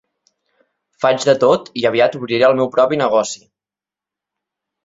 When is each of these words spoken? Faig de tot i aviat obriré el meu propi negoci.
Faig 1.03 1.27
de 1.29 1.35
tot 1.43 1.69
i 1.81 1.85
aviat 1.91 2.17
obriré 2.21 2.47
el 2.49 2.57
meu 2.63 2.73
propi 2.79 2.99
negoci. 3.03 3.43